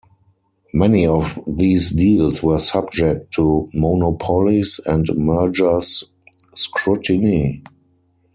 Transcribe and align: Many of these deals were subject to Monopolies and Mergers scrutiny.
Many 0.73 1.05
of 1.05 1.37
these 1.45 1.91
deals 1.91 2.41
were 2.41 2.57
subject 2.57 3.35
to 3.35 3.69
Monopolies 3.75 4.79
and 4.87 5.07
Mergers 5.15 6.05
scrutiny. 6.55 7.61